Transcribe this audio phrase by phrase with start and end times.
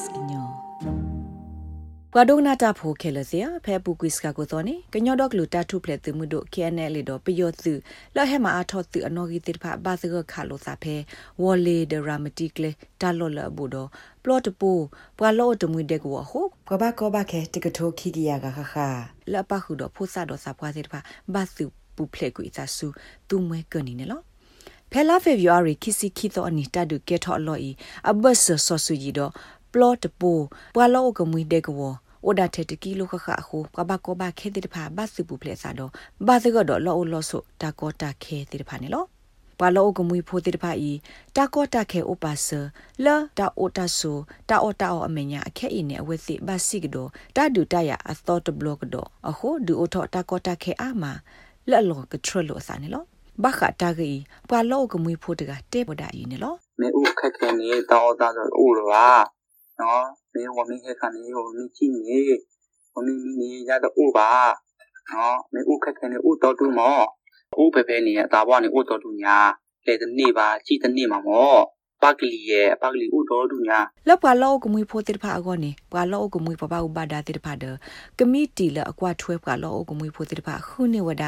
[0.00, 0.48] SBS ညော
[2.14, 7.72] ပဒုနာတာဖိုခဲလစရာဖဲပူကွစ်ကကိုတော်နေကညောတော့ကလူတာထုဖလက်သူမှုတို့ KNL လေတော့ပယောသူ
[8.16, 10.94] လောဟဲမှာအထောသူအနော်ဂီတိဖာဘာစကခါလို့စာဖဲ
[11.42, 12.70] ဝေါ်လေဒရာမတီကလေ
[13.00, 13.88] တာလော်လဘူတော့
[14.24, 14.70] ပလော့တပူ
[15.18, 18.74] ပွာလော့တမွေတဲ့ကိုဟုတ်ကဘာကဘာခဲတကထိုခိကီယာကခခ
[19.32, 21.00] လပခုတော့ဖိုးစာတော့စာပွားစီတဖာ
[21.34, 21.64] ဘာစု
[21.96, 22.86] ပူဖလက်ကိုအစာစု
[23.28, 24.22] သူမွဲကနီနေလော
[24.92, 27.70] ဖဲလာဖေဗူအာရီခီစီခီတော့အနီတဒုကေထော်လော်ဤ
[28.10, 29.32] အဘတ်ဆောဆူဂျီတော့
[29.72, 30.32] ပလော့တပူ
[30.74, 31.76] ပွာလောကမွေတဲ့ကော
[32.26, 35.90] ဩဒါတဲ့တကီလိုခခအခုကဘကောဘခဲတဲ့ဖာဘတ်စပူပလက်ဆာတော့
[36.26, 39.06] ဘာစကတော့လောလောဆိုတာကောတာခဲတဲ့ဖာနေလို့
[39.60, 40.92] ပါလောကမွေဖိုတဲ့ဖာဤ
[41.36, 42.48] တာကောတာခဲဥပါစ
[43.04, 51.04] လာတာဩတာဆိုတာဩတာအမညာအခဲအင်းနဲ့အဝဲစီဘတ်စီကတော့တာဒူတာရအသော့တဘလော့ကတော့အခုဒူဩထောတာကောတာခဲအာမ
[51.70, 53.06] လက်လောကထရလို့ဆာနေလို့
[53.42, 54.10] ဘခတာဂီ
[54.50, 59.39] ပါလောကမွေဖိုတကတဲ့ပဒာဤနေလို့မဲဥခက်ခဲနေတောင်းဩတာဆိုဥလော
[59.80, 62.20] နော်ဘေးဝမင်းခဲခနေဝမင်းကြီးနေ
[62.94, 64.30] ဝမင်းမီနေရတော့ဥပါ
[65.10, 67.04] နော်မေဥခက်ခဲနေဥတော်တူမော့
[67.62, 69.38] ဥပဲပဲနေရတာဘွားနေဥတော်တူညာ
[69.86, 71.60] လေတနေ့ပါကြီးတနေ့မှာမော့
[72.02, 77.64] ပကလီရဲ့ပကလီဥတော်တူညာလောက်ပါလောက်ကမွေဖိုတိဖာအကောနေပွာလောက်ကမွေပပဥပါဒတိဖာဒ
[78.18, 81.24] ကမီတီလအကွာထွဲပွာလောက်ကမွေဖိုတိဖာခုနေဝဒ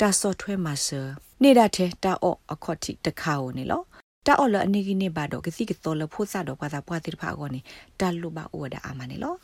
[0.00, 1.00] တာဆော့ထွဲမှာဆာ
[1.42, 3.82] နေတာတဲ့တာအော့အခေါတိတခါဝင်နေလော
[4.26, 7.60] တာအော်လအနေကိနေပါတော့ကစီကတော်လဖို့စတော့ပါသာပွားတိဖာကောနေ
[8.00, 9.34] တာလူပါဩဒါအာမနေလော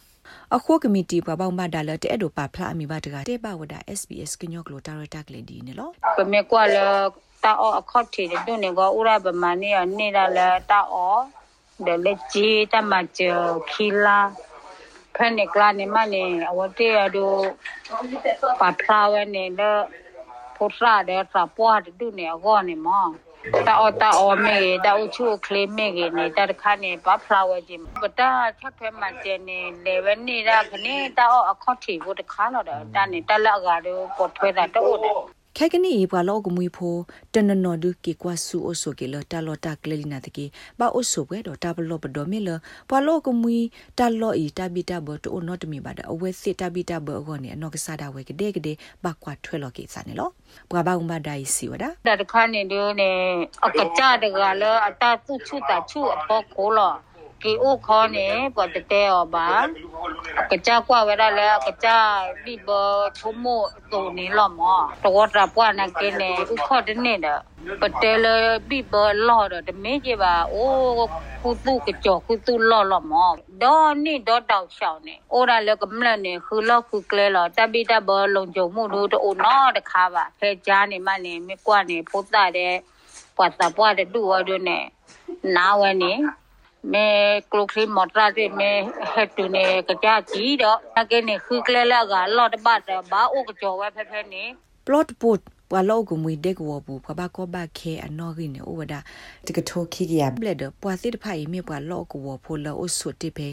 [0.56, 6.78] အခုကမတီပပောင်းမဒါလတဲ့ဒိုပါဖလာအမီပါတကတဲ့ပါဝဒ SBS ကညောကလိုတာရတာကလေးဒီနေလောပမေကွာလ
[7.45, 10.39] တာအော်အခေါတ်တီဒုန်နေကောဥရပမာနေနေတာလ
[10.70, 11.22] တာအော်
[11.87, 13.22] ဒလက်ဂျီတမချ
[13.70, 14.19] ခီလာ
[15.17, 17.33] ဖန်နေကလာနေမနေအဝတေအဒို
[18.61, 19.61] ပါဖလာဝနေလ
[20.56, 23.09] ပိုရာတဲ့တာပွားဒုနေကောနေမော
[23.66, 34.97] တာအတာအမေတာအချိုကလေးမေကနေတတခါနေဘာဖလာဝဂျင်ပတာချက်ဖဲမှာကျနေလေဝနေတာခနေတာအခေါတီဘုတခါတော့တာနေတလက်ကားတော့ပေါ်ထွဲတာတော့
[35.56, 36.97] ခဲကနီဘွာလောကမွေဖို
[37.34, 40.44] တနနော်ဒုကေကွာဆူအိုဆိုကေလတာလောတာကလလီနာတကေ
[40.78, 42.50] ဘာအိုဆိုဘွဲတော့တာဘလောပဒေါ်မီလ
[42.91, 43.59] ဘွာလောကမွေ
[43.99, 50.31] တာလောဤတာဘီတာဘတိုနော့တမီဘာဒအဝဲစစ်တာဘီတာဘအောနေအနော့ကစားတာဝဲကတဲ့ကတဲ့ဘာကွာထွဲလောကေစာနေလော
[50.71, 53.10] ဘွာဘာဥမဒိုင်စီဝဒါတာတခါနေတော့နေ
[53.66, 56.93] အကကြတကလောအတာသူချူတာချူအဖို့ကိုလော
[57.43, 59.49] ကေအိုခေါနေပတ်တဲ့ောဘာ
[60.51, 61.89] ကကြကွာဝရလဲကကြ
[62.45, 62.69] ဒီဘ
[63.19, 67.34] ထုမို့တူနေလောမောတော့တာပွားနာကင်းနေဥခေါ်တဲ့နေတာ
[67.81, 68.27] ပတဲလ
[68.69, 68.95] ဘိဘ
[69.28, 71.09] လော်တဲ့မေကြီးပါအိုး
[71.41, 73.31] ခုသူကကြောခုသူလော်လော်မော
[73.62, 82.75] ဒေါ်နိဒေါ်တောက်ရှောင်းနေအိုရာလကမလနေခူလော်ခုကလဲလော်တပိတဘလုံကြုံမှုတို့တို့နော်တခါပါဖဲကြားနေမှနေမြကွနေဖုတ်တဲ့
[83.37, 84.84] ပွားတာပွားတဲ့တူဝတို့နဲ့
[85.57, 86.12] နာဝဲနေ
[86.92, 87.06] မေ
[87.52, 88.70] ကလုခလီမော်တရာတဲ့မေ
[89.12, 92.80] ဟက်တူနေကကြကြီးတော့အကဲနေခူကလဲလာကလော်တပတ်
[93.10, 94.44] ဘာအိုကကြောဝဲဖဲဖဲနေ
[94.86, 98.94] plot put ပဝလောကမွေဒက်ဝဘူပဘကောဘခဲအနော်ကိနေဩဝဒ
[99.46, 103.48] တကထိုခိကရဘလက်ဒပွာစစ်တဖိုင်မြေပွာလောကဝဖိုလောအဆုတိပေ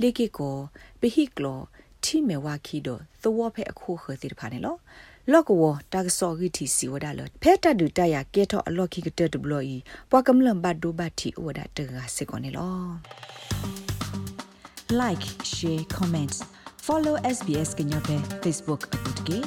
[0.00, 0.56] လေကိကို
[1.00, 1.60] ပဟိကလော
[2.04, 2.88] တိမေဝါခိဒ
[3.22, 4.76] သဝဖဲအခုခစစ်တဖာနေလော
[5.32, 9.76] လော့ကဝတာကစောဂီတီစီဝဒါလဖဲတဒူတရကဲထောအလော့ခိကတဒဘလော်ဤ
[10.10, 12.74] ပွာကမလဘတ်ဒိုဘတ်တီဝဒါတကစေကောနေလော
[15.00, 16.38] like share comments
[16.86, 19.38] follow sbs kenya pe facebook akutke